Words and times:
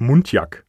Mundjak. 0.00 0.64